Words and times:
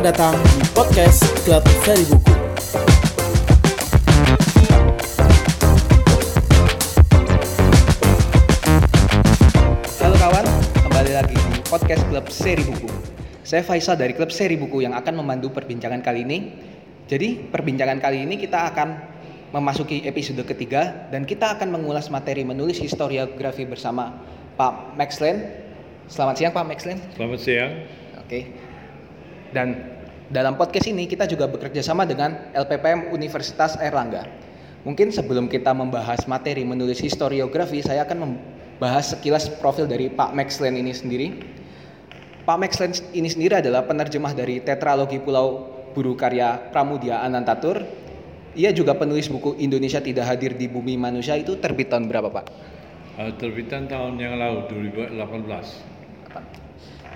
Selamat 0.00 0.16
datang 0.16 0.36
di 0.56 0.64
podcast 0.72 1.20
Klub 1.44 1.64
Seri 1.84 2.04
Buku. 2.08 2.32
Halo 10.00 10.16
kawan, 10.16 10.46
kembali 10.88 11.12
lagi 11.12 11.36
di 11.36 11.60
podcast 11.68 12.00
Klub 12.08 12.32
Seri 12.32 12.64
Buku. 12.64 12.88
Saya 13.44 13.60
Faisal 13.60 14.00
dari 14.00 14.16
Klub 14.16 14.32
Seri 14.32 14.56
Buku 14.56 14.80
yang 14.80 14.96
akan 14.96 15.20
memandu 15.20 15.52
perbincangan 15.52 16.00
kali 16.00 16.24
ini. 16.24 16.48
Jadi, 17.04 17.52
perbincangan 17.52 18.00
kali 18.00 18.24
ini 18.24 18.40
kita 18.40 18.72
akan 18.72 18.88
memasuki 19.52 20.08
episode 20.08 20.40
ketiga 20.48 21.12
dan 21.12 21.28
kita 21.28 21.60
akan 21.60 21.76
mengulas 21.76 22.08
materi 22.08 22.40
menulis 22.40 22.80
historiografi 22.80 23.68
bersama 23.68 24.16
Pak 24.56 24.96
Max 24.96 25.20
Len. 25.20 25.44
Selamat 26.08 26.40
siang 26.40 26.56
Pak 26.56 26.64
Max 26.64 26.88
Len. 26.88 26.96
Selamat 27.20 27.40
siang. 27.44 27.72
Oke. 28.16 28.69
Dan 29.50 29.98
dalam 30.30 30.54
podcast 30.54 30.86
ini 30.86 31.10
kita 31.10 31.26
juga 31.26 31.50
bekerja 31.50 31.82
sama 31.82 32.06
dengan 32.06 32.54
LPPM 32.54 33.10
Universitas 33.10 33.74
Airlangga. 33.82 34.26
Mungkin 34.86 35.12
sebelum 35.12 35.50
kita 35.50 35.74
membahas 35.76 36.24
materi 36.24 36.64
menulis 36.64 37.02
historiografi, 37.02 37.84
saya 37.84 38.06
akan 38.06 38.18
membahas 38.24 39.12
sekilas 39.12 39.50
profil 39.60 39.84
dari 39.90 40.08
Pak 40.08 40.32
Max 40.32 40.62
Len 40.62 40.78
ini 40.78 40.94
sendiri. 40.94 41.36
Pak 42.46 42.56
Max 42.56 42.80
Len 42.80 42.94
ini 43.12 43.28
sendiri 43.28 43.60
adalah 43.60 43.84
penerjemah 43.84 44.32
dari 44.32 44.62
tetralogi 44.64 45.20
Pulau 45.20 45.68
Buru 45.92 46.14
karya 46.14 46.70
Pramudia 46.70 47.20
Anantatur. 47.20 47.82
Ia 48.54 48.72
juga 48.72 48.96
penulis 48.96 49.28
buku 49.28 49.58
Indonesia 49.58 50.00
Tidak 50.00 50.24
Hadir 50.24 50.56
di 50.56 50.66
Bumi 50.70 50.96
Manusia 50.96 51.36
itu 51.36 51.58
terbit 51.58 51.90
tahun 51.90 52.06
berapa 52.06 52.30
Pak? 52.30 52.46
Uh, 53.18 53.30
terbitan 53.36 53.90
tahun 53.90 54.16
yang 54.16 54.38
lalu 54.38 54.64
2018. 54.94 55.18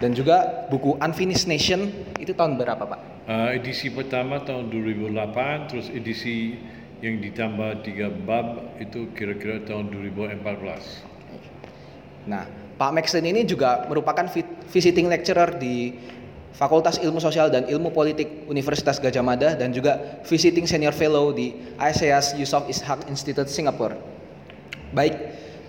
Dan 0.02 0.10
juga 0.14 0.66
buku 0.70 0.98
Unfinished 0.98 1.46
Nation 1.46 1.90
itu 2.18 2.34
tahun 2.34 2.58
berapa 2.58 2.82
Pak? 2.82 3.00
Uh, 3.24 3.56
edisi 3.56 3.88
pertama 3.88 4.42
tahun 4.42 4.68
2008, 4.68 5.70
terus 5.70 5.88
edisi 5.88 6.58
yang 7.00 7.20
ditambah 7.20 7.84
tiga 7.84 8.08
bab 8.10 8.76
itu 8.80 9.08
kira-kira 9.12 9.62
tahun 9.64 9.92
2014. 9.92 11.14
Nah, 12.24 12.48
Pak 12.74 12.90
Maxen 12.90 13.24
ini 13.24 13.46
juga 13.46 13.86
merupakan 13.86 14.26
visiting 14.72 15.06
lecturer 15.06 15.54
di 15.60 15.94
Fakultas 16.54 17.02
Ilmu 17.02 17.18
Sosial 17.18 17.50
dan 17.50 17.66
Ilmu 17.66 17.90
Politik 17.90 18.46
Universitas 18.46 19.02
Gajah 19.02 19.26
Mada 19.26 19.58
dan 19.58 19.74
juga 19.74 20.22
visiting 20.22 20.70
senior 20.70 20.94
fellow 20.94 21.34
di 21.34 21.50
ICS 21.76 22.38
Yusof 22.38 22.70
Ishak 22.70 23.10
Institute 23.10 23.50
Singapura. 23.50 23.98
Baik, 24.94 25.18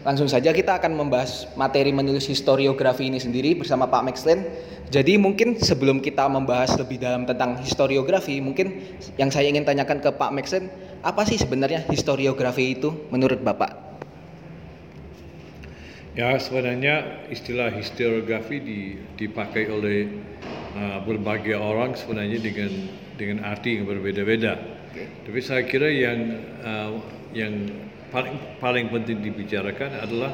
langsung 0.05 0.29
saja 0.29 0.53
kita 0.53 0.77
akan 0.77 0.93
membahas 0.93 1.49
materi 1.57 1.89
menulis 1.89 2.29
historiografi 2.29 3.09
ini 3.09 3.17
sendiri 3.17 3.57
bersama 3.57 3.89
Pak 3.89 4.05
Maxlen. 4.05 4.45
Jadi 4.93 5.17
mungkin 5.17 5.57
sebelum 5.57 5.97
kita 5.97 6.29
membahas 6.29 6.77
lebih 6.77 7.01
dalam 7.01 7.25
tentang 7.25 7.57
historiografi, 7.57 8.37
mungkin 8.37 8.85
yang 9.17 9.33
saya 9.33 9.49
ingin 9.49 9.65
tanyakan 9.65 9.97
ke 9.97 10.13
Pak 10.13 10.29
Maxlen, 10.29 10.69
apa 11.01 11.25
sih 11.25 11.41
sebenarnya 11.41 11.89
historiografi 11.89 12.77
itu 12.77 12.93
menurut 13.09 13.41
Bapak? 13.41 13.97
Ya 16.15 16.37
sebenarnya 16.39 17.27
istilah 17.27 17.73
historiografi 17.75 18.61
dipakai 19.19 19.67
oleh 19.67 20.07
uh, 20.77 21.03
berbagai 21.03 21.59
orang 21.59 21.97
sebenarnya 21.97 22.39
dengan 22.39 22.71
dengan 23.19 23.43
arti 23.43 23.81
yang 23.81 23.89
berbeda-beda. 23.89 24.55
Okay. 24.95 25.11
Tapi 25.27 25.39
saya 25.43 25.67
kira 25.67 25.91
yang 25.91 26.39
uh, 26.63 27.03
yang 27.35 27.67
paling 28.15 28.39
paling 28.63 28.87
penting 28.87 29.19
dibicarakan 29.19 29.99
adalah 29.99 30.31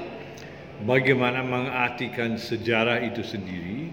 bagaimana 0.85 1.41
mengartikan 1.41 2.37
sejarah 2.37 3.01
itu 3.01 3.25
sendiri. 3.25 3.89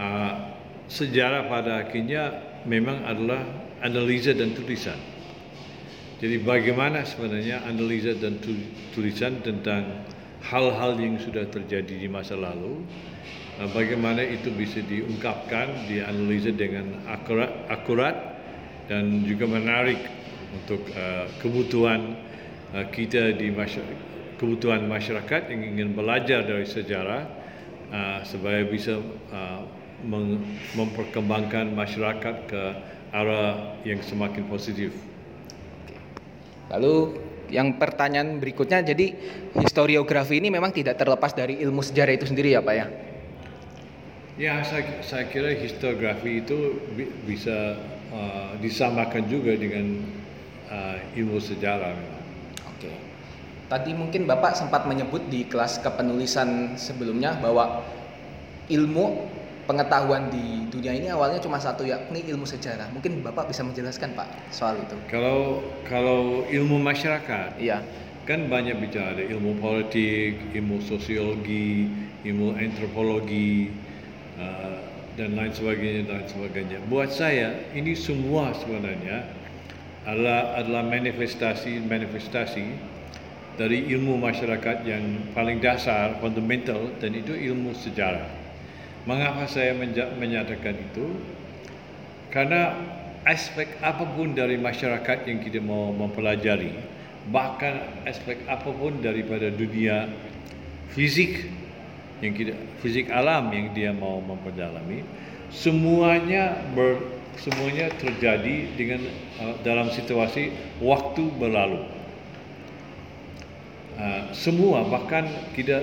Uh, 0.00 0.56
sejarah 0.88 1.44
pada 1.44 1.84
akhirnya 1.84 2.32
memang 2.64 3.04
adalah 3.04 3.44
analisa 3.84 4.32
dan 4.32 4.56
tulisan. 4.56 4.96
Jadi 6.16 6.40
bagaimana 6.40 7.04
sebenarnya 7.04 7.68
analisa 7.68 8.16
dan 8.16 8.40
tulisan 8.96 9.44
tentang 9.44 10.08
hal-hal 10.40 10.96
yang 10.96 11.20
sudah 11.20 11.44
terjadi 11.52 12.00
di 12.00 12.08
masa 12.08 12.32
lalu, 12.32 12.80
uh, 13.60 13.68
bagaimana 13.76 14.24
itu 14.24 14.48
bisa 14.56 14.80
diungkapkan, 14.80 15.84
dianalisa 15.84 16.48
dengan 16.48 17.04
akurat, 17.12 17.52
akurat 17.68 18.16
dan 18.88 19.20
juga 19.28 19.44
menarik 19.44 20.00
untuk 20.56 20.80
uh, 20.96 21.28
kebutuhan 21.44 22.00
uh, 22.14 22.25
kita 22.92 23.32
di 23.32 23.48
masyarakat, 23.48 23.98
kebutuhan 24.36 24.84
masyarakat 24.84 25.48
yang 25.48 25.62
ingin 25.76 25.88
belajar 25.96 26.44
dari 26.44 26.68
sejarah 26.68 27.22
uh, 27.88 28.20
supaya 28.26 28.66
bisa 28.68 29.00
uh, 29.32 29.62
memperkembangkan 30.76 31.72
masyarakat 31.72 32.36
ke 32.44 32.62
arah 33.16 33.80
yang 33.86 34.04
semakin 34.04 34.44
positif. 34.44 34.92
Lalu 36.68 37.16
yang 37.48 37.78
pertanyaan 37.78 38.42
berikutnya 38.42 38.82
jadi 38.82 39.14
historiografi 39.54 40.42
ini 40.42 40.50
memang 40.50 40.74
tidak 40.74 40.98
terlepas 40.98 41.32
dari 41.32 41.62
ilmu 41.62 41.80
sejarah 41.80 42.12
itu 42.18 42.26
sendiri 42.26 42.58
ya 42.58 42.60
Pak 42.60 42.74
ya? 42.74 42.86
Ya 44.36 44.54
saya, 44.68 45.00
saya 45.00 45.24
kira 45.32 45.56
historiografi 45.56 46.44
itu 46.44 46.76
bi 46.92 47.08
bisa 47.24 47.80
uh, 48.12 48.52
disamakan 48.60 49.24
juga 49.32 49.56
dengan 49.56 50.04
uh, 50.68 50.98
ilmu 51.16 51.40
sejarah 51.40 51.96
memang. 51.96 52.15
Tadi 53.66 53.90
mungkin 53.98 54.30
Bapak 54.30 54.54
sempat 54.54 54.86
menyebut 54.86 55.26
di 55.26 55.42
kelas 55.42 55.82
kepenulisan 55.82 56.78
sebelumnya 56.78 57.34
bahwa 57.42 57.82
ilmu 58.70 59.26
pengetahuan 59.66 60.30
di 60.30 60.70
dunia 60.70 60.94
ini 60.94 61.10
awalnya 61.10 61.42
cuma 61.42 61.58
satu 61.58 61.82
yakni 61.82 62.22
ilmu 62.30 62.46
sejarah. 62.46 62.86
Mungkin 62.94 63.26
Bapak 63.26 63.50
bisa 63.50 63.66
menjelaskan 63.66 64.14
Pak 64.14 64.54
soal 64.54 64.78
itu. 64.78 64.94
Kalau 65.10 65.66
kalau 65.82 66.46
ilmu 66.46 66.78
masyarakat, 66.78 67.58
iya. 67.58 67.82
Kan 68.26 68.50
banyak 68.50 68.82
bicara 68.82 69.14
ada 69.14 69.22
ilmu 69.22 69.58
politik, 69.62 70.34
ilmu 70.50 70.82
sosiologi, 70.82 71.86
ilmu 72.26 72.58
antropologi 72.58 73.70
uh, 74.34 74.82
dan 75.14 75.38
lain 75.38 75.54
sebagainya 75.54 76.10
dan 76.10 76.26
sebagainya. 76.26 76.78
Buat 76.90 77.14
saya 77.14 77.54
ini 77.70 77.94
semua 77.94 78.50
sebenarnya 78.54 79.30
adalah 80.06 80.58
adalah 80.58 80.82
manifestasi 80.86 81.82
manifestasi 81.86 82.94
dari 83.56 83.88
ilmu 83.96 84.20
masyarakat 84.20 84.84
yang 84.84 85.32
paling 85.32 85.58
dasar, 85.64 86.20
fundamental 86.20 86.92
dan 87.00 87.16
itu 87.16 87.32
ilmu 87.32 87.72
sejarah. 87.72 88.28
Mengapa 89.08 89.48
saya 89.48 89.72
menyatakan 90.16 90.76
itu? 90.76 91.16
Karena 92.28 92.76
aspek 93.24 93.80
apa 93.80 94.04
pun 94.04 94.36
dari 94.36 94.60
masyarakat 94.60 95.24
yang 95.24 95.40
kita 95.40 95.58
mau 95.64 95.90
mempelajari, 95.90 96.76
bahkan 97.32 97.80
aspek 98.04 98.44
apa 98.46 98.68
pun 98.70 99.00
daripada 99.00 99.48
dunia 99.48 100.06
fisik 100.92 101.48
yang 102.20 102.32
kita 102.32 102.54
fisik 102.80 103.08
alam 103.12 103.48
yang 103.52 103.72
dia 103.72 103.90
mau 103.92 104.20
memperdalami, 104.20 105.04
semuanya 105.48 106.60
ber, 106.72 107.00
semuanya 107.40 107.92
terjadi 108.00 108.72
dengan 108.76 109.00
uh, 109.40 109.54
dalam 109.64 109.88
situasi 109.92 110.52
waktu 110.80 111.24
berlalu. 111.36 111.95
Uh, 113.96 114.28
semua 114.36 114.84
bahkan 114.84 115.24
kita 115.56 115.80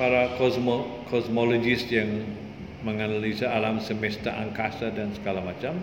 para 0.00 0.32
kosmo, 0.40 1.04
kosmologis 1.12 1.84
yang 1.92 2.24
menganalisa 2.80 3.52
alam 3.52 3.76
semesta 3.84 4.32
angkasa 4.32 4.88
dan 4.96 5.12
segala 5.12 5.44
macam 5.44 5.76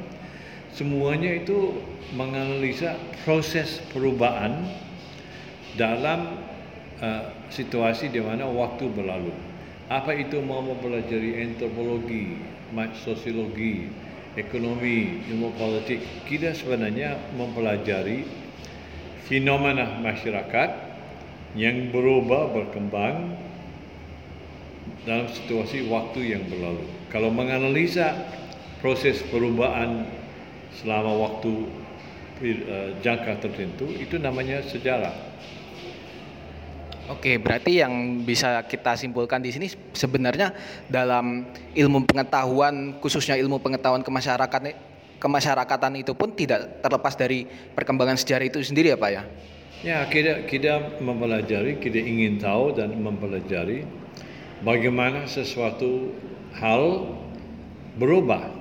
semuanya 0.74 1.38
itu 1.38 1.78
menganalisa 2.18 2.98
proses 3.22 3.78
perubahan 3.94 4.66
dalam 5.78 6.42
uh, 6.98 7.30
situasi 7.54 8.10
di 8.10 8.26
mana 8.26 8.50
waktu 8.50 8.90
berlalu. 8.90 9.34
Apa 9.88 10.18
itu 10.18 10.42
mau 10.42 10.66
mempelajari 10.66 11.46
antropologi 11.46 12.42
sosiologi 13.06 13.86
ekonomi 14.34 15.22
ilmu 15.30 15.54
politik? 15.56 16.02
Kita 16.26 16.58
sebenarnya 16.58 17.22
mempelajari 17.38 18.26
fenomena 19.30 20.02
masyarakat 20.02 20.87
yang 21.58 21.90
berubah 21.90 22.54
berkembang 22.54 23.34
dalam 25.04 25.26
situasi 25.26 25.90
waktu 25.90 26.38
yang 26.38 26.46
berlalu. 26.46 26.86
Kalau 27.10 27.34
menganalisa 27.34 28.14
proses 28.78 29.26
perubahan 29.34 30.06
selama 30.78 31.18
waktu 31.18 31.52
uh, 32.70 32.90
jangka 33.02 33.42
tertentu 33.42 33.90
itu 33.90 34.22
namanya 34.22 34.62
sejarah. 34.62 35.16
Oke, 37.08 37.40
berarti 37.40 37.80
yang 37.80 38.22
bisa 38.28 38.60
kita 38.68 39.00
simpulkan 39.00 39.40
di 39.40 39.50
sini 39.50 39.72
sebenarnya 39.96 40.52
dalam 40.92 41.48
ilmu 41.72 42.04
pengetahuan 42.04 43.00
khususnya 43.00 43.40
ilmu 43.40 43.64
pengetahuan 43.64 44.04
kemasyarakatan 44.04 44.76
kemasyarakatan 45.18 46.04
itu 46.04 46.12
pun 46.14 46.36
tidak 46.36 46.84
terlepas 46.84 47.16
dari 47.16 47.48
perkembangan 47.48 48.20
sejarah 48.20 48.46
itu 48.52 48.60
sendiri 48.60 48.92
ya 48.92 49.00
Pak 49.00 49.10
ya? 49.10 49.24
Ya, 49.86 50.02
kita 50.10 50.50
kita 50.50 51.02
mempelajari, 51.02 51.78
kita 51.78 52.02
ingin 52.02 52.42
tahu 52.42 52.74
dan 52.74 52.98
mempelajari 52.98 53.86
bagaimana 54.66 55.30
sesuatu 55.30 56.10
hal 56.58 57.14
berubah 57.98 58.58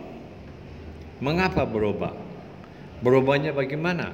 Mengapa 1.17 1.65
berubah? 1.65 2.13
Berubahnya 3.01 3.57
bagaimana? 3.57 4.13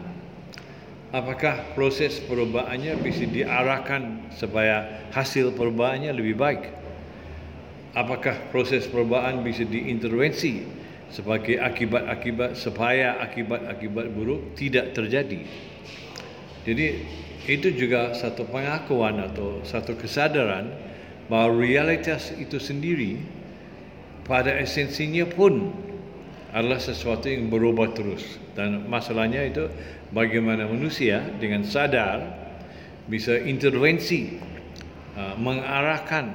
Apakah 1.10 1.74
proses 1.74 2.22
perubahannya 2.22 2.94
bisa 3.02 3.26
diarahkan 3.26 4.30
supaya 4.38 5.02
hasil 5.10 5.50
perubahannya 5.58 6.14
lebih 6.14 6.38
baik? 6.38 6.62
Apakah 7.98 8.38
proses 8.54 8.86
perubahan 8.86 9.42
bisa 9.42 9.66
diintervensi 9.66 10.62
sebagai 11.10 11.58
akibat-akibat 11.58 12.54
supaya 12.54 13.18
akibat-akibat 13.18 14.06
buruk 14.14 14.54
tidak 14.54 14.94
terjadi? 14.94 15.42
Jadi 16.62 16.86
itu 17.50 17.74
juga 17.74 18.14
satu 18.14 18.46
pengakuan 18.46 19.18
atau 19.18 19.58
satu 19.66 19.98
kesadaran 19.98 20.70
bahawa 21.26 21.58
realitas 21.58 22.30
itu 22.38 22.62
sendiri 22.62 23.18
pada 24.22 24.54
esensinya 24.62 25.26
pun 25.26 25.74
adalah 26.54 26.78
sesuatu 26.78 27.26
yang 27.26 27.50
berubah 27.50 27.96
terus 27.96 28.38
dan 28.54 28.86
masalahnya 28.86 29.42
itu 29.42 29.66
bagaimana 30.14 30.68
manusia 30.68 31.24
dengan 31.40 31.66
sadar 31.66 32.22
bisa 33.10 33.34
intervensi 33.40 34.38
uh, 35.18 35.34
mengarahkan 35.40 36.30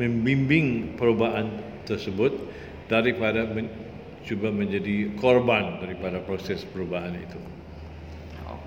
membimbing 0.00 0.98
perubahan 0.98 1.52
tersebut 1.86 2.34
daripada 2.90 3.46
men- 3.46 3.70
cuba 4.26 4.50
menjadi 4.50 5.14
korban 5.16 5.80
daripada 5.80 6.20
proses 6.20 6.64
perubahan 6.66 7.14
itu. 7.16 7.57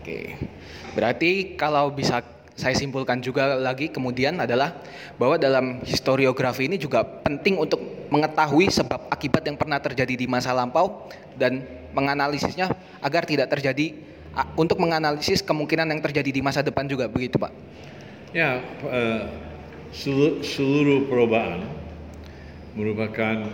Oke. 0.01 0.33
Berarti 0.97 1.53
kalau 1.53 1.93
bisa 1.93 2.25
saya 2.57 2.75
simpulkan 2.75 3.21
juga 3.21 3.55
lagi 3.57 3.89
kemudian 3.93 4.37
adalah 4.41 4.81
bahwa 5.15 5.37
dalam 5.37 5.79
historiografi 5.85 6.67
ini 6.67 6.75
juga 6.81 7.05
penting 7.05 7.57
untuk 7.57 7.79
mengetahui 8.11 8.67
sebab 8.67 9.07
akibat 9.07 9.45
yang 9.47 9.55
pernah 9.55 9.79
terjadi 9.79 10.13
di 10.17 10.25
masa 10.27 10.51
lampau 10.51 11.07
dan 11.37 11.63
menganalisisnya 11.95 12.69
agar 12.99 13.23
tidak 13.23 13.49
terjadi 13.49 13.95
untuk 14.55 14.79
menganalisis 14.79 15.43
kemungkinan 15.43 15.89
yang 15.91 16.01
terjadi 16.01 16.31
di 16.33 16.41
masa 16.43 16.63
depan 16.63 16.87
juga 16.87 17.07
begitu 17.07 17.39
Pak. 17.39 17.51
Ya, 18.31 18.63
uh, 18.87 19.27
seluruh, 19.91 21.07
perubahan 21.11 21.67
merupakan 22.79 23.47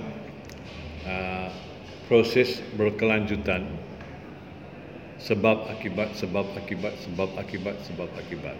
uh, 1.05 1.49
proses 2.05 2.61
berkelanjutan 2.77 3.65
sebab 5.17 5.69
akibat 5.73 6.13
sebab 6.13 6.45
akibat 6.57 6.93
sebab 7.01 7.29
akibat 7.41 7.75
sebab 7.85 8.09
akibat 8.17 8.57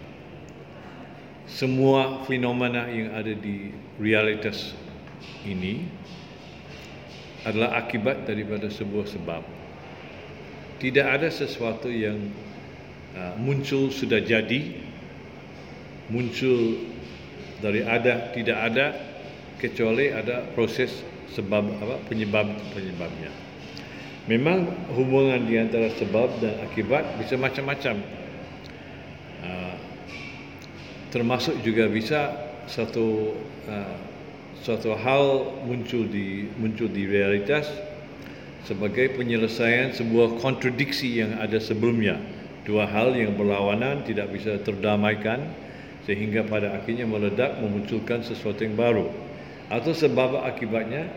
semua 1.48 2.28
fenomena 2.28 2.92
yang 2.92 3.16
ada 3.16 3.32
di 3.32 3.72
realitas 3.96 4.76
ini 5.48 5.88
adalah 7.48 7.80
akibat 7.80 8.28
daripada 8.28 8.68
sebuah 8.68 9.08
sebab. 9.08 9.42
Tidak 10.78 11.06
ada 11.08 11.32
sesuatu 11.32 11.88
yang 11.88 12.20
uh, 13.16 13.34
muncul 13.40 13.88
sudah 13.88 14.20
jadi, 14.20 14.76
muncul 16.12 16.84
dari 17.64 17.80
ada 17.82 18.30
tidak 18.36 18.58
ada 18.68 18.86
kecuali 19.58 20.12
ada 20.12 20.46
proses 20.52 21.02
sebab 21.32 21.64
apa 21.80 21.96
penyebab 22.06 22.46
penyebabnya. 22.76 23.47
Memang 24.28 24.68
hubungan 24.92 25.48
di 25.48 25.56
antara 25.56 25.88
sebab 25.96 26.44
dan 26.44 26.60
akibat 26.60 27.16
bisa 27.16 27.40
macam-macam. 27.40 28.18
Termasuk 31.08 31.64
juga 31.64 31.88
bisa 31.88 32.36
satu 32.68 33.32
uh, 33.64 33.96
suatu 34.60 34.92
hal 34.92 35.56
muncul 35.64 36.04
di 36.04 36.52
muncul 36.60 36.84
di 36.92 37.08
realitas 37.08 37.64
sebagai 38.68 39.16
penyelesaian 39.16 39.96
sebuah 39.96 40.36
kontradiksi 40.36 41.24
yang 41.24 41.40
ada 41.40 41.56
sebelumnya. 41.56 42.20
Dua 42.68 42.84
hal 42.84 43.16
yang 43.16 43.40
berlawanan 43.40 44.04
tidak 44.04 44.36
bisa 44.36 44.60
terdamaikan 44.60 45.48
sehingga 46.04 46.44
pada 46.44 46.76
akhirnya 46.76 47.08
meledak 47.08 47.56
memunculkan 47.56 48.20
sesuatu 48.20 48.60
yang 48.60 48.76
baru. 48.76 49.08
Atau 49.72 49.96
sebab 49.96 50.44
akibatnya 50.44 51.08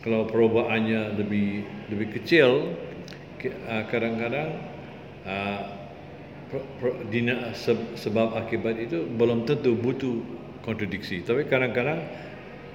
kalau 0.00 0.24
perubahannya 0.28 1.18
lebih 1.18 1.66
lebih 1.92 2.08
kecil 2.20 2.72
uh, 3.44 3.84
kadang-kadang 3.90 4.70
dina, 7.12 7.54
sebab 7.94 8.34
akibat 8.34 8.74
itu 8.80 9.06
belum 9.06 9.46
tentu 9.46 9.78
butuh 9.78 10.18
kontradiksi. 10.66 11.22
Tapi 11.22 11.46
kadang-kadang 11.46 12.02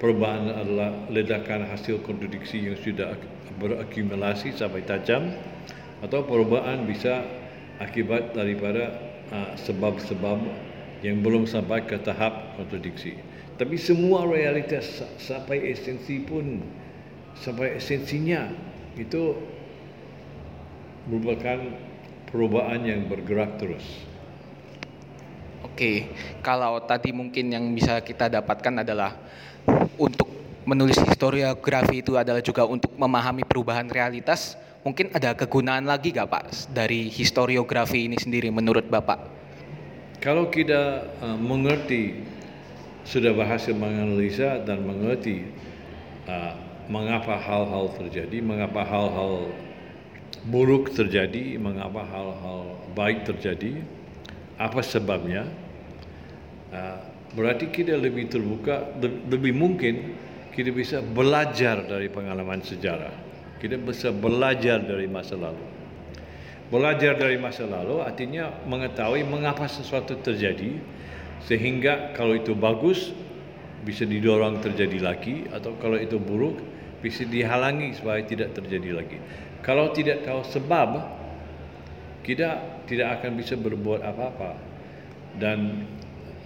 perubahan 0.00 0.48
adalah 0.52 0.90
ledakan 1.12 1.68
hasil 1.68 2.00
kontradiksi 2.04 2.64
yang 2.64 2.78
sudah 2.80 3.16
berakumulasi 3.56 4.52
sampai 4.52 4.84
tajam 4.84 5.32
atau 6.04 6.24
perubahan 6.24 6.84
bisa 6.84 7.24
akibat 7.80 8.32
daripada 8.36 8.92
uh, 9.32 9.52
sebab-sebab 9.56 10.40
yang 11.04 11.20
belum 11.20 11.44
sampai 11.44 11.84
ke 11.84 12.00
tahap 12.00 12.56
kontradiksi. 12.56 13.16
Tapi 13.56 13.80
semua 13.80 14.28
realitas 14.28 15.00
sampai 15.16 15.72
esensi 15.72 16.20
pun 16.20 16.60
sampai 17.40 17.76
esensinya 17.76 18.48
itu 18.96 19.36
merupakan 21.06 21.58
perubahan 22.28 22.82
yang 22.82 23.06
bergerak 23.06 23.60
terus. 23.60 23.84
Oke, 25.62 26.08
kalau 26.40 26.80
tadi 26.82 27.12
mungkin 27.12 27.52
yang 27.52 27.64
bisa 27.76 28.00
kita 28.00 28.32
dapatkan 28.32 28.80
adalah 28.80 29.12
untuk 30.00 30.28
menulis 30.66 30.98
historiografi 30.98 32.02
itu 32.02 32.18
adalah 32.18 32.42
juga 32.42 32.66
untuk 32.66 32.90
memahami 32.98 33.46
perubahan 33.46 33.86
realitas. 33.86 34.58
Mungkin 34.82 35.10
ada 35.14 35.34
kegunaan 35.34 35.82
lagi 35.82 36.14
gak 36.14 36.30
Pak 36.30 36.44
dari 36.70 37.10
historiografi 37.10 38.06
ini 38.06 38.18
sendiri 38.18 38.54
menurut 38.54 38.86
Bapak? 38.86 39.18
Kalau 40.22 40.46
kita 40.50 41.06
uh, 41.22 41.38
mengerti, 41.38 42.22
sudah 43.06 43.34
berhasil 43.34 43.74
menganalisa 43.74 44.62
dan 44.62 44.82
mengerti 44.82 45.46
uh, 46.26 46.65
mengapa 46.86 47.34
hal-hal 47.38 47.90
terjadi, 47.98 48.38
mengapa 48.42 48.86
hal-hal 48.86 49.50
buruk 50.46 50.94
terjadi, 50.94 51.58
mengapa 51.58 52.06
hal-hal 52.06 52.78
baik 52.94 53.26
terjadi, 53.26 53.82
apa 54.56 54.80
sebabnya. 54.82 55.46
Uh, 56.70 56.98
berarti 57.34 57.70
kita 57.70 57.98
lebih 57.98 58.30
terbuka, 58.30 58.94
lebih 59.02 59.52
mungkin 59.54 60.14
kita 60.54 60.72
bisa 60.72 61.02
belajar 61.02 61.84
dari 61.84 62.08
pengalaman 62.08 62.62
sejarah. 62.62 63.12
Kita 63.60 63.76
bisa 63.76 64.12
belajar 64.12 64.80
dari 64.80 65.04
masa 65.10 65.36
lalu. 65.36 65.64
Belajar 66.66 67.14
dari 67.14 67.38
masa 67.38 67.62
lalu 67.62 68.02
artinya 68.02 68.50
mengetahui 68.66 69.22
mengapa 69.22 69.70
sesuatu 69.70 70.18
terjadi 70.18 70.74
sehingga 71.46 72.10
kalau 72.18 72.34
itu 72.34 72.58
bagus 72.58 73.14
bisa 73.86 74.02
didorong 74.02 74.58
terjadi 74.58 74.98
lagi 74.98 75.46
atau 75.54 75.78
kalau 75.78 75.94
itu 75.94 76.18
buruk 76.18 76.58
bisa 77.04 77.24
dihalangi 77.28 77.92
supaya 77.96 78.24
tidak 78.24 78.56
terjadi 78.56 79.02
lagi. 79.02 79.18
Kalau 79.60 79.90
tidak 79.92 80.22
tahu 80.22 80.46
sebab, 80.46 80.88
kita 82.22 82.82
tidak 82.90 83.20
akan 83.20 83.38
bisa 83.38 83.54
berbuat 83.58 84.02
apa-apa. 84.02 84.58
Dan 85.36 85.84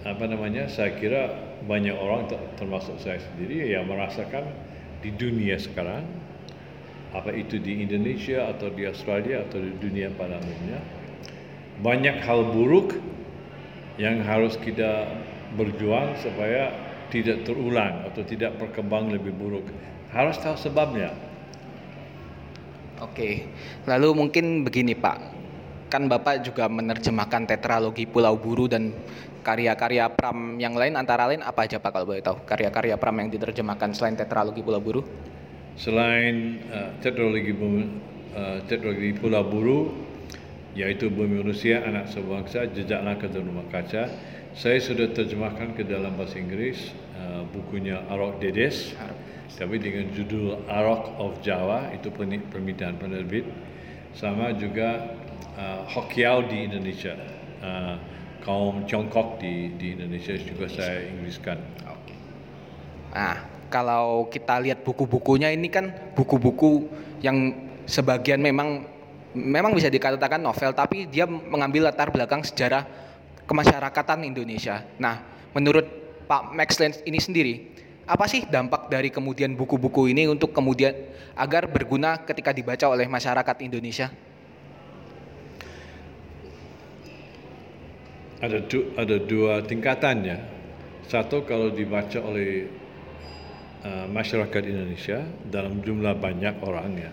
apa 0.03 0.23
namanya? 0.25 0.67
Saya 0.67 0.97
kira 0.97 1.31
banyak 1.65 1.93
orang 1.93 2.29
termasuk 2.57 2.97
saya 2.97 3.21
sendiri 3.21 3.69
yang 3.71 3.85
merasakan 3.85 4.45
di 5.01 5.13
dunia 5.13 5.57
sekarang, 5.57 6.05
apa 7.11 7.33
itu 7.33 7.57
di 7.57 7.81
Indonesia 7.81 8.49
atau 8.49 8.69
di 8.71 8.85
Australia 8.85 9.45
atau 9.45 9.61
di 9.61 9.73
dunia 9.77 10.13
pada 10.13 10.37
umumnya, 10.41 10.79
banyak 11.81 12.21
hal 12.21 12.53
buruk 12.53 12.97
yang 13.97 14.21
harus 14.21 14.57
kita 14.57 15.09
berjuang 15.57 16.15
supaya 16.21 16.71
tidak 17.11 17.43
terulang 17.43 18.07
atau 18.07 18.23
tidak 18.23 18.55
berkembang 18.55 19.11
lebih 19.11 19.35
buruk. 19.35 19.67
Harus 20.11 20.35
tahu 20.43 20.59
sebabnya. 20.59 21.15
Oke, 23.01 23.49
lalu 23.89 24.13
mungkin 24.13 24.61
begini 24.61 24.93
Pak, 24.93 25.17
kan 25.89 26.05
Bapak 26.05 26.45
juga 26.45 26.69
menerjemahkan 26.69 27.49
tetralogi 27.49 28.05
Pulau 28.05 28.37
Buru 28.37 28.69
dan 28.69 28.93
karya-karya 29.41 30.05
Pram 30.13 30.61
yang 30.61 30.77
lain 30.77 30.93
antara 30.93 31.25
lain 31.25 31.41
apa 31.41 31.65
aja 31.65 31.81
Pak 31.81 31.89
kalau 31.89 32.05
boleh 32.05 32.21
tahu 32.21 32.45
karya-karya 32.45 32.95
Pram 33.01 33.17
yang 33.17 33.33
diterjemahkan 33.33 33.97
selain 33.97 34.13
tetralogi 34.13 34.61
Pulau 34.61 34.77
Buru? 34.77 35.01
Selain 35.73 36.61
uh, 36.69 36.93
tetralogi 37.01 37.57
uh, 37.57 38.61
tetralogi 38.69 39.17
Pulau 39.17 39.43
Buru, 39.49 39.79
yaitu 40.77 41.09
Bumi 41.09 41.41
Manusia, 41.41 41.81
Anak 41.81 42.13
Sebangsa, 42.13 42.69
Jejak 42.69 43.01
Langkah 43.01 43.27
dan 43.27 43.49
Rumah 43.49 43.65
Kaca, 43.73 44.13
saya 44.53 44.77
sudah 44.77 45.09
terjemahkan 45.09 45.73
ke 45.73 45.87
dalam 45.87 46.13
bahasa 46.19 46.37
Inggris 46.37 46.91
uh, 47.21 47.45
bukunya 47.53 48.01
Arok 48.09 48.41
Dedes. 48.41 48.97
Tapi 49.51 49.77
dengan 49.77 50.09
judul 50.09 50.57
Arok 50.65 51.21
of 51.21 51.31
Jawa 51.45 51.93
itu 51.93 52.09
permintaan 52.49 52.97
penerbit 52.97 53.45
sama 54.17 54.49
juga 54.57 55.13
uh, 55.53 55.85
Hokiau 55.85 56.49
di 56.49 56.65
Indonesia 56.65 57.13
uh, 57.61 57.95
kaum 58.41 58.89
Tiongkok 58.89 59.37
di 59.37 59.69
di 59.77 59.93
Indonesia 59.93 60.33
juga 60.33 60.65
saya 60.65 61.05
Inggriskan. 61.05 61.61
Okay. 61.85 62.17
Nah 63.13 63.37
kalau 63.69 64.27
kita 64.33 64.57
lihat 64.59 64.81
buku-bukunya 64.81 65.53
ini 65.53 65.69
kan 65.69 65.93
buku-buku 66.17 66.89
yang 67.21 67.69
sebagian 67.85 68.41
memang 68.41 68.83
memang 69.31 69.71
bisa 69.71 69.87
dikatakan 69.87 70.41
novel 70.41 70.75
tapi 70.75 71.07
dia 71.07 71.23
mengambil 71.29 71.87
latar 71.87 72.11
belakang 72.11 72.43
sejarah 72.43 72.83
kemasyarakatan 73.51 74.27
Indonesia. 74.27 74.79
Nah, 74.95 75.19
menurut 75.51 76.00
Pak 76.31 76.55
Max 76.55 76.79
Lenz 76.79 77.03
ini 77.03 77.19
sendiri, 77.19 77.75
apa 78.07 78.23
sih 78.23 78.47
dampak 78.47 78.87
dari 78.87 79.11
kemudian 79.11 79.51
buku-buku 79.51 80.15
ini 80.15 80.31
untuk 80.31 80.55
kemudian 80.55 80.95
agar 81.35 81.67
berguna 81.67 82.23
ketika 82.23 82.55
dibaca 82.55 82.87
oleh 82.87 83.03
masyarakat 83.03 83.59
Indonesia? 83.59 84.07
Ada 88.39 88.63
du, 88.63 88.95
ada 88.95 89.19
dua 89.19 89.59
tingkatannya. 89.67 90.39
Satu 91.11 91.43
kalau 91.43 91.67
dibaca 91.67 92.23
oleh 92.23 92.71
uh, 93.83 94.07
masyarakat 94.07 94.63
Indonesia 94.63 95.27
dalam 95.51 95.83
jumlah 95.83 96.15
banyak 96.15 96.63
orangnya. 96.63 97.11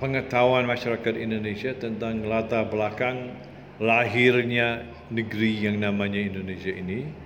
Pengetahuan 0.00 0.64
masyarakat 0.64 1.12
Indonesia 1.20 1.76
tentang 1.76 2.24
latar 2.24 2.72
belakang 2.72 3.36
lahirnya 3.84 4.88
negeri 5.12 5.68
yang 5.68 5.76
namanya 5.76 6.24
Indonesia 6.24 6.72
ini 6.72 7.25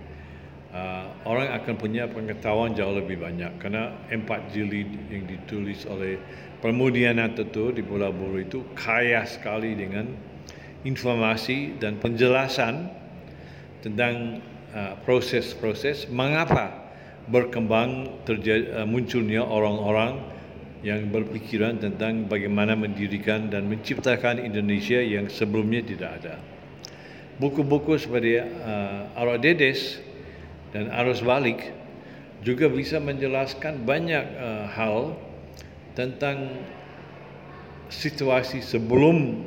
uh, 0.74 1.04
orang 1.26 1.50
akan 1.54 1.74
punya 1.78 2.06
pengetahuan 2.10 2.74
jauh 2.74 2.94
lebih 2.94 3.18
banyak 3.18 3.50
karena 3.58 3.94
empat 4.10 4.50
jilid 4.54 4.90
yang 5.10 5.26
ditulis 5.26 5.86
oleh 5.86 6.18
Permudiana 6.60 7.32
Tetu 7.32 7.72
di 7.72 7.80
Pulau 7.80 8.12
Buru 8.12 8.44
itu 8.44 8.60
kaya 8.76 9.24
sekali 9.24 9.72
dengan 9.72 10.12
informasi 10.84 11.80
dan 11.80 11.96
penjelasan 11.96 12.92
tentang 13.80 14.44
uh, 14.76 14.92
proses-proses 15.08 16.04
uh, 16.04 16.12
mengapa 16.12 16.92
berkembang 17.32 18.12
terjadi, 18.28 18.76
uh, 18.76 18.84
munculnya 18.84 19.40
orang-orang 19.40 20.20
yang 20.84 21.08
berpikiran 21.08 21.80
tentang 21.80 22.28
bagaimana 22.28 22.76
mendirikan 22.76 23.48
dan 23.48 23.68
menciptakan 23.68 24.40
Indonesia 24.40 25.00
yang 25.00 25.28
sebelumnya 25.32 25.80
tidak 25.84 26.10
ada. 26.20 26.36
Buku-buku 27.40 27.96
seperti 27.96 28.36
uh, 28.36 29.16
Arwah 29.16 29.40
Dedes 29.40 30.00
dan 30.70 30.90
arus 31.02 31.22
balik 31.22 31.74
juga 32.40 32.70
bisa 32.72 32.96
menjelaskan 33.02 33.84
banyak 33.84 34.24
uh, 34.38 34.64
hal 34.72 35.12
tentang 35.92 36.48
situasi 37.90 38.62
sebelum 38.62 39.44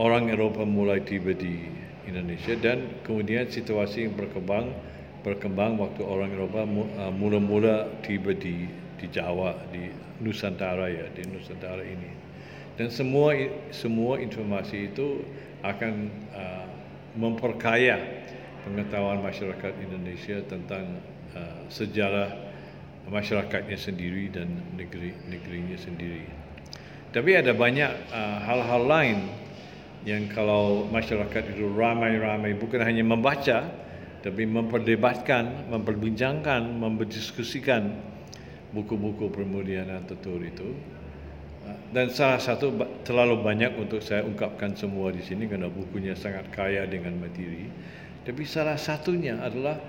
orang 0.00 0.32
Eropa 0.32 0.64
mulai 0.64 1.02
tiba 1.04 1.36
di 1.36 1.68
Indonesia 2.08 2.56
dan 2.56 3.02
kemudian 3.04 3.50
situasi 3.50 4.08
yang 4.08 4.14
berkembang 4.16 4.72
berkembang 5.20 5.76
waktu 5.76 6.00
orang 6.00 6.32
Eropa 6.32 6.64
uh, 6.64 7.12
mula-mula 7.12 7.92
tiba 8.00 8.32
di 8.32 8.64
di 8.96 9.06
Jawa 9.12 9.52
di 9.68 9.92
Nusantara 10.24 10.88
ya 10.88 11.08
di 11.12 11.24
Nusantara 11.28 11.84
ini. 11.84 12.10
Dan 12.80 12.88
semua 12.88 13.36
semua 13.68 14.16
informasi 14.16 14.88
itu 14.88 15.20
akan 15.60 16.08
uh, 16.32 16.66
memperkaya 17.16 18.00
pengetahuan 18.64 19.24
masyarakat 19.24 19.72
Indonesia 19.80 20.38
tentang 20.46 21.00
uh, 21.36 21.64
sejarah 21.72 22.50
masyarakatnya 23.10 23.78
sendiri 23.78 24.30
dan 24.30 24.48
negeri 24.78 25.16
negerinya 25.26 25.78
sendiri. 25.80 26.24
Tapi 27.10 27.30
ada 27.34 27.50
banyak 27.50 27.90
uh, 28.14 28.38
hal-hal 28.46 28.82
uh, 28.86 28.90
lain 28.90 29.18
yang 30.06 30.30
kalau 30.32 30.88
masyarakat 30.88 31.52
itu 31.52 31.68
ramai-ramai 31.74 32.56
bukan 32.56 32.80
hanya 32.80 33.04
membaca 33.04 33.68
tapi 34.20 34.44
memperdebatkan, 34.44 35.72
memperbincangkan, 35.72 36.60
mendiskusikan 36.76 37.88
buku-buku 38.70 39.32
Permudiana 39.32 40.04
Tutur 40.04 40.38
itu. 40.44 40.76
Uh, 41.66 41.76
dan 41.90 42.14
salah 42.14 42.38
satu 42.38 42.78
terlalu 43.02 43.42
banyak 43.42 43.74
untuk 43.74 44.04
saya 44.04 44.22
ungkapkan 44.22 44.78
semua 44.78 45.10
di 45.10 45.24
sini 45.24 45.50
karena 45.50 45.66
bukunya 45.66 46.14
sangat 46.14 46.46
kaya 46.54 46.86
dengan 46.86 47.18
materi. 47.18 47.66
Tapi 48.20 48.42
salah 48.44 48.76
satunya 48.76 49.40
adalah 49.40 49.80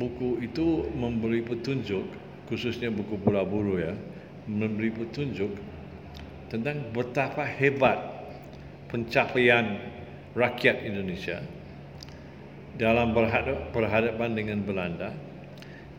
buku 0.00 0.40
itu 0.40 0.88
memberi 0.96 1.44
petunjuk, 1.44 2.06
khususnya 2.48 2.88
buku 2.88 3.20
Pula 3.20 3.44
Buru 3.44 3.76
ya, 3.76 3.92
memberi 4.48 4.88
petunjuk 4.88 5.52
tentang 6.48 6.88
betapa 6.96 7.44
hebat 7.44 8.00
pencapaian 8.88 9.76
rakyat 10.32 10.80
Indonesia 10.88 11.44
dalam 12.80 13.12
berhadapan 13.74 14.32
dengan 14.32 14.64
Belanda 14.64 15.12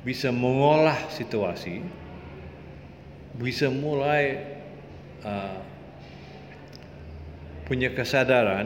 bisa 0.01 0.33
mengolah 0.33 0.97
situasi, 1.11 1.83
bisa 3.37 3.69
mulai 3.69 4.41
uh, 5.21 5.59
punya 7.69 7.93
kesadaran 7.93 8.65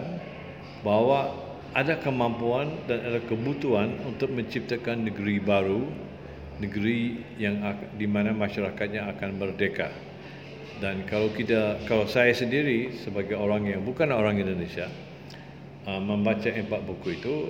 bahwa 0.85 1.42
ada 1.73 1.97
kemampuan 1.97 2.85
dan 2.85 3.01
ada 3.01 3.19
kebutuhan 3.25 3.97
untuk 4.05 4.29
menciptakan 4.29 5.09
negeri 5.09 5.41
baru, 5.41 5.81
negeri 6.61 7.17
yang 7.41 7.59
di 7.97 8.05
mana 8.05 8.29
masyarakatnya 8.31 9.09
akan 9.17 9.29
merdeka. 9.41 9.89
Dan 10.77 11.05
kalau 11.09 11.33
kita, 11.33 11.81
kalau 11.89 12.05
saya 12.05 12.33
sendiri 12.33 12.93
sebagai 13.01 13.37
orang 13.37 13.65
yang 13.65 13.81
bukan 13.81 14.13
orang 14.13 14.37
Indonesia, 14.37 14.85
uh, 15.89 16.01
membaca 16.01 16.49
empat 16.49 16.81
buku 16.85 17.17
itu, 17.17 17.49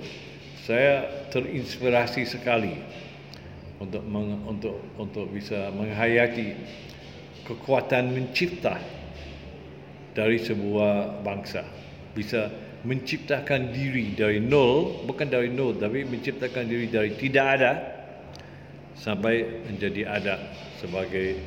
saya 0.64 1.28
terinspirasi 1.28 2.24
sekali 2.24 2.80
untuk 3.76 4.00
meng, 4.08 4.40
untuk 4.48 4.80
untuk 4.96 5.28
bisa 5.28 5.68
menghayati 5.76 6.56
kekuatan 7.44 8.16
mencipta 8.16 8.80
dari 10.16 10.40
sebuah 10.40 11.20
bangsa. 11.20 11.68
Bisa 12.16 12.48
menciptakan 12.84 13.72
diri 13.72 14.12
dari 14.12 14.38
nol, 14.44 15.04
bukan 15.08 15.32
dari 15.32 15.48
nol, 15.48 15.74
tapi 15.80 16.04
menciptakan 16.04 16.68
diri 16.68 16.86
dari 16.92 17.16
tidak 17.16 17.46
ada 17.58 17.72
sampai 18.92 19.64
menjadi 19.68 20.04
ada 20.04 20.36
sebagai 20.76 21.40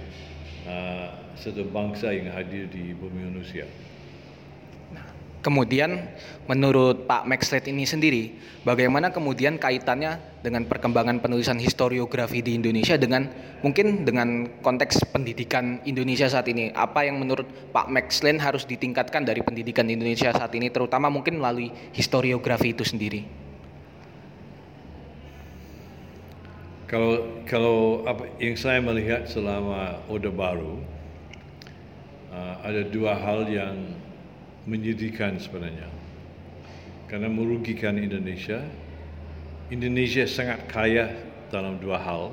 uh, 0.66 1.10
satu 1.38 1.62
bangsa 1.70 2.10
yang 2.10 2.34
hadir 2.34 2.66
di 2.68 2.92
bumi 2.98 3.30
manusia. 3.30 3.70
Kemudian 5.48 6.12
menurut 6.52 7.08
Pak 7.08 7.24
Maxlet 7.24 7.72
ini 7.72 7.88
sendiri, 7.88 8.36
bagaimana 8.68 9.16
kemudian 9.16 9.56
kaitannya 9.56 10.20
dengan 10.44 10.68
perkembangan 10.68 11.24
penulisan 11.24 11.56
historiografi 11.56 12.44
di 12.44 12.60
Indonesia 12.60 13.00
dengan 13.00 13.32
mungkin 13.64 14.04
dengan 14.04 14.60
konteks 14.60 15.08
pendidikan 15.08 15.80
Indonesia 15.88 16.28
saat 16.28 16.52
ini? 16.52 16.76
Apa 16.76 17.08
yang 17.08 17.24
menurut 17.24 17.48
Pak 17.72 17.88
Maxlen 17.88 18.44
harus 18.44 18.68
ditingkatkan 18.68 19.24
dari 19.24 19.40
pendidikan 19.40 19.88
Indonesia 19.88 20.36
saat 20.36 20.52
ini, 20.52 20.68
terutama 20.68 21.08
mungkin 21.08 21.40
melalui 21.40 21.72
historiografi 21.96 22.76
itu 22.76 22.84
sendiri? 22.84 23.24
Kalau 26.92 27.40
kalau 27.48 28.04
apa 28.04 28.28
yang 28.36 28.60
saya 28.60 28.84
melihat 28.84 29.24
selama 29.32 30.04
Orde 30.12 30.28
Baru 30.28 30.84
uh, 32.36 32.56
ada 32.68 32.84
dua 32.84 33.16
hal 33.16 33.48
yang 33.48 33.96
menyedihkan 34.68 35.40
sebenarnya 35.40 35.88
karena 37.08 37.32
merugikan 37.32 37.96
Indonesia. 37.96 38.62
Indonesia 39.68 40.24
sangat 40.28 40.68
kaya 40.68 41.12
dalam 41.52 41.80
dua 41.80 42.00
hal. 42.00 42.32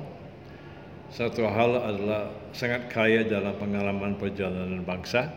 Satu 1.11 1.47
hal 1.47 1.79
adalah 1.79 2.31
sangat 2.51 2.91
kaya 2.91 3.23
dalam 3.23 3.55
pengalaman 3.55 4.19
perjalanan 4.19 4.83
bangsa 4.83 5.31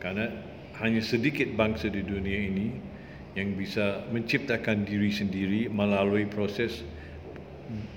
karena 0.00 0.28
hanya 0.76 1.00
sedikit 1.00 1.48
bangsa 1.56 1.88
di 1.88 2.04
dunia 2.04 2.52
ini 2.52 2.68
yang 3.36 3.56
bisa 3.56 4.04
menciptakan 4.12 4.84
diri 4.84 5.12
sendiri 5.12 5.68
melalui 5.72 6.28
proses 6.28 6.84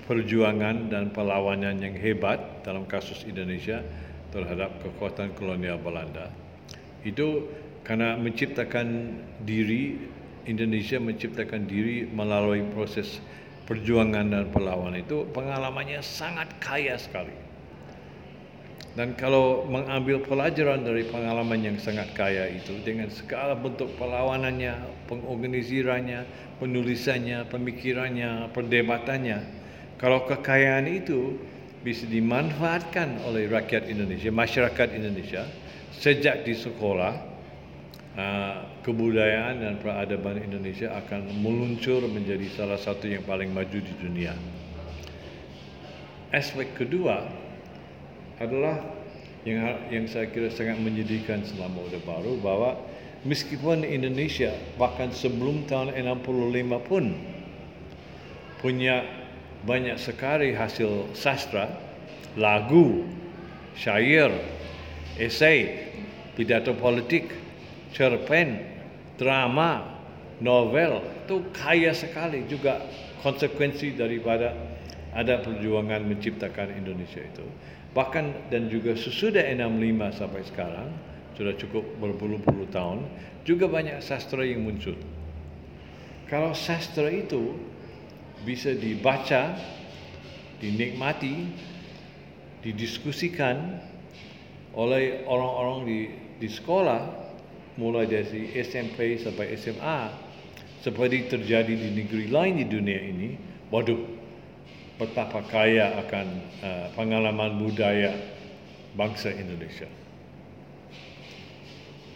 perjuangan 0.04 0.88
dan 0.88 1.12
perlawanan 1.12 1.80
yang 1.80 1.96
hebat 1.96 2.64
dalam 2.64 2.84
kasus 2.88 3.24
Indonesia 3.28 3.84
terhadap 4.32 4.80
kekuatan 4.84 5.32
kolonial 5.36 5.80
Belanda. 5.80 6.28
Itu 7.04 7.48
karena 7.84 8.16
menciptakan 8.16 9.18
diri 9.44 9.96
Indonesia 10.48 10.96
menciptakan 10.96 11.68
diri 11.68 12.08
melalui 12.08 12.64
proses 12.72 13.20
perjuangan 13.68 14.32
dan 14.32 14.44
perlawanan 14.50 15.04
itu 15.04 15.28
pengalamannya 15.30 16.00
sangat 16.02 16.48
kaya 16.58 16.96
sekali. 16.96 17.32
Dan 18.98 19.14
kalau 19.14 19.70
mengambil 19.70 20.18
pelajaran 20.18 20.82
dari 20.82 21.06
pengalaman 21.06 21.62
yang 21.62 21.78
sangat 21.78 22.10
kaya 22.10 22.50
itu 22.50 22.74
dengan 22.82 23.06
segala 23.06 23.54
bentuk 23.54 23.94
perlawanannya, 23.94 25.06
pengorganisirannya, 25.06 26.26
penulisannya, 26.58 27.46
pemikirannya, 27.46 28.50
perdebatannya, 28.50 29.38
kalau 29.94 30.26
kekayaan 30.26 30.90
itu 30.90 31.38
bisa 31.86 32.02
dimanfaatkan 32.10 33.22
oleh 33.30 33.46
rakyat 33.46 33.86
Indonesia, 33.86 34.34
masyarakat 34.34 34.88
Indonesia 34.90 35.46
sejak 35.94 36.42
di 36.42 36.58
sekolah 36.58 37.29
Ah, 38.18 38.66
kebudayaan 38.82 39.62
dan 39.62 39.78
peradaban 39.78 40.42
Indonesia 40.42 40.90
akan 40.98 41.30
meluncur 41.46 42.02
menjadi 42.10 42.42
salah 42.50 42.74
satu 42.74 43.06
yang 43.06 43.22
paling 43.22 43.54
maju 43.54 43.78
di 43.78 43.94
dunia. 44.02 44.34
Aspek 46.34 46.74
kedua 46.74 47.22
adalah 48.42 48.82
yang 49.46 49.62
yang 49.94 50.04
saya 50.10 50.26
kira 50.26 50.50
sangat 50.50 50.82
menyedihkan 50.82 51.46
selama 51.46 51.86
Orde 51.86 52.02
Baru 52.02 52.34
bahwa 52.42 52.82
meskipun 53.22 53.86
Indonesia 53.86 54.58
bahkan 54.74 55.14
sebelum 55.14 55.70
tahun 55.70 55.94
65 55.94 56.90
pun 56.90 57.14
punya 58.58 59.06
banyak 59.62 59.94
sekali 60.02 60.50
hasil 60.50 61.14
sastra, 61.14 61.70
lagu, 62.34 63.06
syair, 63.78 64.34
esai, 65.14 65.94
pidato 66.34 66.74
politik, 66.74 67.49
cerpen, 67.92 68.64
drama, 69.18 70.00
novel 70.40 71.04
itu 71.26 71.36
kaya 71.52 71.92
sekali 71.92 72.48
juga 72.48 72.82
konsekuensi 73.20 73.94
daripada 73.94 74.56
ada 75.12 75.44
perjuangan 75.44 76.00
menciptakan 76.06 76.74
Indonesia 76.74 77.20
itu. 77.20 77.44
Bahkan 77.92 78.50
dan 78.50 78.70
juga 78.70 78.94
sesudah 78.96 79.42
65 79.42 80.18
sampai 80.18 80.42
sekarang 80.46 80.88
sudah 81.34 81.54
cukup 81.58 81.84
berpuluh-puluh 81.98 82.70
tahun 82.70 83.04
juga 83.42 83.66
banyak 83.66 83.98
sastra 84.00 84.46
yang 84.46 84.62
muncul. 84.62 84.94
Kalau 86.30 86.54
sastra 86.54 87.10
itu 87.10 87.58
bisa 88.46 88.70
dibaca, 88.72 89.58
dinikmati, 90.62 91.50
didiskusikan 92.62 93.82
oleh 94.78 95.26
orang-orang 95.26 95.78
di 95.82 96.00
di 96.40 96.48
sekolah 96.48 97.19
mulai 97.80 98.04
dari 98.04 98.52
SMP 98.60 99.16
sampai 99.16 99.56
SMA 99.56 100.12
seperti 100.84 101.32
terjadi 101.32 101.72
di 101.72 101.88
negeri 101.96 102.28
lain 102.28 102.60
di 102.60 102.66
dunia 102.68 103.00
ini, 103.00 103.28
waduh 103.72 103.96
betapa 105.00 105.40
kaya 105.48 105.96
akan 106.04 106.26
uh, 106.60 106.86
pengalaman 106.92 107.56
budaya 107.56 108.12
bangsa 108.92 109.32
Indonesia. 109.32 109.88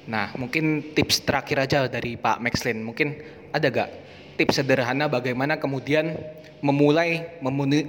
Nah, 0.04 0.36
mungkin 0.36 0.92
tips 0.92 1.24
terakhir 1.24 1.64
aja 1.64 1.88
dari 1.88 2.20
Pak 2.20 2.44
Maxlin. 2.44 2.84
Mungkin 2.84 3.16
ada 3.56 3.72
gak 3.72 3.88
tips 4.36 4.60
sederhana 4.60 5.08
bagaimana 5.08 5.56
kemudian 5.56 6.12
memulai 6.60 7.40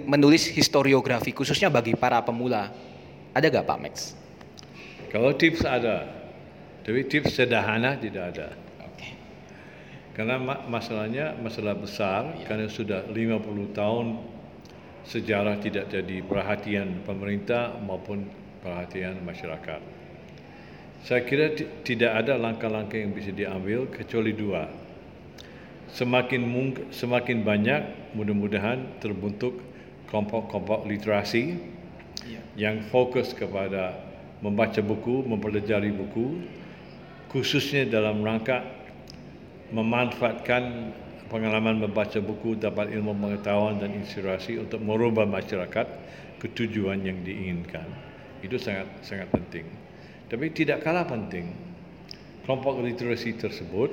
menulis 0.07 0.47
historiografi 0.47 1.35
khususnya 1.35 1.67
bagi 1.67 1.91
para 1.91 2.23
pemula? 2.23 2.71
Ada 3.35 3.51
gak 3.51 3.67
Pak 3.67 3.79
Max? 3.83 3.95
Kalau 5.11 5.35
tips 5.35 5.67
ada, 5.67 6.07
tapi 6.85 7.01
tips 7.09 7.41
sederhana 7.41 7.97
tidak 7.97 8.37
ada. 8.37 8.49
Karena 10.15 10.39
masalahnya 10.71 11.35
masalah 11.35 11.75
besar, 11.75 12.39
ya. 12.39 12.47
karena 12.47 12.71
sudah 12.71 13.03
50 13.11 13.75
tahun 13.75 14.15
sejarah 15.03 15.59
tidak 15.59 15.91
jadi 15.91 16.23
perhatian 16.23 17.03
pemerintah 17.03 17.75
maupun 17.83 18.23
perhatian 18.63 19.19
masyarakat. 19.27 19.81
Saya 21.03 21.21
kira 21.27 21.51
tidak 21.83 22.11
ada 22.15 22.39
langkah-langkah 22.39 22.95
yang 22.95 23.11
bisa 23.11 23.29
diambil 23.35 23.91
kecuali 23.91 24.31
dua. 24.31 24.71
Semakin 25.91 26.41
semakin 26.95 27.43
banyak 27.43 27.81
mudah-mudahan 28.15 28.97
terbentuk 29.03 29.59
kelompok-kelompok 30.07 30.87
literasi 30.87 31.59
ya. 32.23 32.41
yang 32.55 32.87
fokus 32.87 33.35
kepada 33.35 33.99
membaca 34.39 34.79
buku, 34.79 35.27
mempelajari 35.27 35.91
buku, 35.91 36.41
khususnya 37.35 37.83
dalam 37.83 38.23
rangka 38.23 38.63
memanfaatkan 39.75 40.95
pengalaman 41.27 41.83
membaca 41.83 42.15
buku 42.23 42.55
dapat 42.55 42.95
ilmu 42.95 43.11
pengetahuan 43.11 43.75
dan 43.75 43.91
inspirasi 43.91 44.55
untuk 44.55 44.79
merubah 44.79 45.27
masyarakat 45.27 45.83
ke 46.39 46.47
tujuan 46.55 47.03
yang 47.03 47.19
diinginkan. 47.27 47.83
Itu 48.39 48.55
sangat 48.55 48.87
sangat 49.03 49.27
penting. 49.35 49.67
Tapi 50.31 50.47
tidak 50.55 50.87
kalah 50.87 51.03
penting, 51.03 51.51
kelompok 52.47 52.79
literasi 52.79 53.35
tersebut, 53.35 53.91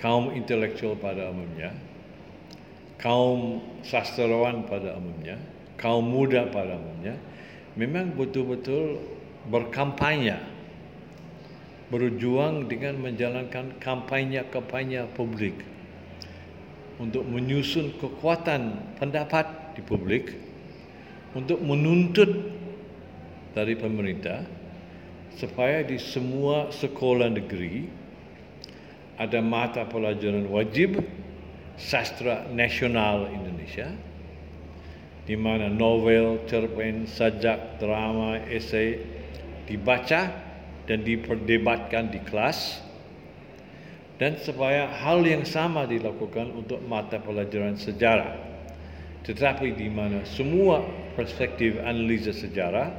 kaum 0.00 0.32
intelektual 0.32 0.96
pada 0.96 1.28
umumnya, 1.28 1.68
kaum 2.96 3.60
sastrawan 3.84 4.64
pada 4.64 4.96
umumnya, 4.96 5.36
kaum 5.76 6.00
muda 6.00 6.48
pada 6.48 6.80
umumnya, 6.80 7.12
memang 7.76 8.16
betul-betul 8.16 9.04
berkampanye 9.52 10.53
berjuang 11.94 12.66
dengan 12.66 12.98
menjalankan 12.98 13.78
kampanye-kampanye 13.78 15.06
publik. 15.14 15.54
Untuk 16.98 17.22
menyusun 17.22 17.94
kekuatan 18.02 18.98
pendapat 18.98 19.78
di 19.78 19.82
publik 19.86 20.34
untuk 21.34 21.58
menuntut 21.58 22.30
dari 23.54 23.74
pemerintah 23.74 24.46
supaya 25.34 25.82
di 25.82 25.98
semua 25.98 26.70
sekolah 26.70 27.26
negeri 27.30 27.90
ada 29.18 29.42
mata 29.42 29.82
pelajaran 29.86 30.46
wajib 30.46 31.02
sastra 31.74 32.46
nasional 32.54 33.30
Indonesia 33.30 33.90
di 35.26 35.34
mana 35.34 35.72
novel, 35.72 36.46
cerpen, 36.46 37.08
sajak, 37.10 37.82
drama, 37.82 38.38
esai 38.46 39.00
dibaca 39.66 40.30
dan 40.84 41.00
diperdebatkan 41.04 42.12
di 42.12 42.20
kelas 42.24 42.84
dan 44.20 44.38
supaya 44.38 44.86
hal 44.86 45.24
yang 45.26 45.42
sama 45.42 45.88
dilakukan 45.88 46.54
untuk 46.54 46.78
mata 46.86 47.18
pelajaran 47.18 47.74
sejarah. 47.74 48.36
Tetapi 49.24 49.74
di 49.74 49.88
mana 49.88 50.22
semua 50.28 50.84
perspektif 51.16 51.80
analisa 51.80 52.30
sejarah 52.30 52.92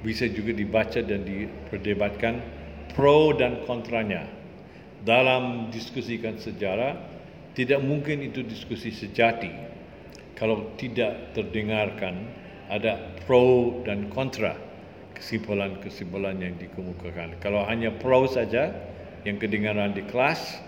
bisa 0.00 0.30
juga 0.30 0.54
dibaca 0.54 1.02
dan 1.02 1.26
diperdebatkan 1.26 2.34
pro 2.94 3.34
dan 3.34 3.66
kontranya. 3.66 4.30
Dalam 5.02 5.74
diskusikan 5.74 6.38
sejarah 6.38 6.94
tidak 7.58 7.82
mungkin 7.82 8.22
itu 8.22 8.46
diskusi 8.46 8.94
sejati. 8.94 9.50
Kalau 10.38 10.78
tidak 10.78 11.34
terdengarkan 11.34 12.14
ada 12.70 13.18
pro 13.26 13.82
dan 13.82 14.06
kontra 14.14 14.67
kesimpulan-kesimpulan 15.18 16.38
yang 16.38 16.54
dikemukakan 16.56 17.36
kalau 17.42 17.66
hanya 17.66 17.90
pro 17.90 18.24
saja 18.30 18.70
yang 19.26 19.36
kedengaran 19.36 19.92
di 19.92 20.06
kelas 20.06 20.62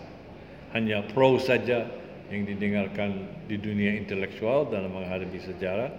hanya 0.74 1.06
pro 1.10 1.38
saja 1.38 1.86
yang 2.30 2.46
didengarkan 2.46 3.26
di 3.50 3.58
dunia 3.58 3.94
intelektual 3.98 4.66
dalam 4.70 4.94
menghadapi 4.94 5.38
sejarah 5.38 5.90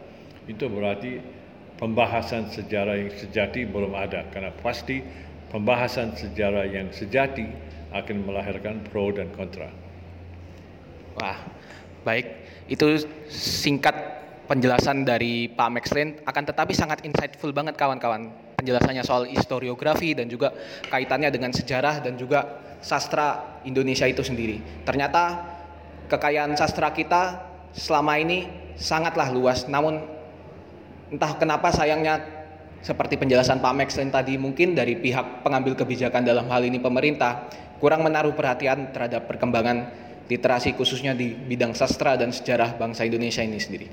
itu 0.47 0.65
berarti 0.67 1.19
pembahasan 1.81 2.53
sejarah 2.53 2.95
yang 2.99 3.11
sejati 3.11 3.65
belum 3.65 3.97
ada 3.97 4.29
karena 4.29 4.53
pasti 4.61 5.01
pembahasan 5.51 6.15
sejarah 6.15 6.69
yang 6.69 6.93
sejati 6.93 7.49
akan 7.91 8.23
melahirkan 8.23 8.79
pro 8.87 9.11
dan 9.11 9.27
kontra. 9.35 9.67
Wah, 11.19 11.35
baik. 12.07 12.25
Itu 12.71 13.03
singkat 13.27 14.10
penjelasan 14.51 15.07
dari 15.07 15.47
Pak 15.47 15.69
Maxlin 15.71 16.19
akan 16.27 16.43
tetapi 16.43 16.75
sangat 16.75 17.07
insightful 17.07 17.55
banget 17.55 17.79
kawan-kawan 17.79 18.35
penjelasannya 18.59 18.99
soal 19.07 19.23
historiografi 19.23 20.11
dan 20.11 20.27
juga 20.27 20.51
kaitannya 20.91 21.31
dengan 21.31 21.55
sejarah 21.55 22.03
dan 22.03 22.19
juga 22.19 22.59
sastra 22.83 23.61
Indonesia 23.63 24.03
itu 24.03 24.19
sendiri. 24.19 24.59
Ternyata 24.83 25.39
kekayaan 26.11 26.51
sastra 26.59 26.91
kita 26.91 27.47
selama 27.71 28.19
ini 28.19 28.51
sangatlah 28.75 29.31
luas, 29.31 29.71
namun 29.71 30.03
entah 31.07 31.31
kenapa 31.39 31.71
sayangnya 31.71 32.19
seperti 32.83 33.15
penjelasan 33.15 33.63
Pak 33.63 33.71
Max 33.71 33.95
tadi 33.95 34.35
mungkin 34.35 34.75
dari 34.75 34.99
pihak 34.99 35.47
pengambil 35.47 35.79
kebijakan 35.79 36.27
dalam 36.27 36.51
hal 36.51 36.67
ini 36.67 36.83
pemerintah 36.83 37.47
kurang 37.79 38.03
menaruh 38.03 38.35
perhatian 38.35 38.91
terhadap 38.91 39.31
perkembangan 39.31 39.87
literasi 40.27 40.75
khususnya 40.75 41.15
di 41.15 41.31
bidang 41.31 41.71
sastra 41.71 42.19
dan 42.19 42.35
sejarah 42.35 42.75
bangsa 42.75 43.07
Indonesia 43.07 43.39
ini 43.45 43.61
sendiri. 43.61 43.87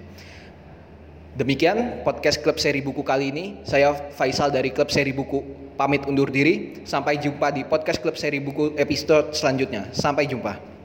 Demikian 1.38 2.02
podcast 2.02 2.42
Klub 2.42 2.58
Seri 2.58 2.82
Buku 2.82 3.06
kali 3.06 3.30
ini. 3.30 3.62
Saya 3.62 3.94
Faisal 3.94 4.50
dari 4.50 4.74
Klub 4.74 4.90
Seri 4.90 5.14
Buku 5.14 5.70
pamit 5.78 6.02
undur 6.02 6.26
diri. 6.34 6.82
Sampai 6.82 7.14
jumpa 7.14 7.54
di 7.54 7.62
podcast 7.62 8.02
Klub 8.02 8.18
Seri 8.18 8.42
Buku 8.42 8.74
episode 8.74 9.30
selanjutnya. 9.30 9.86
Sampai 9.94 10.26
jumpa. 10.26 10.77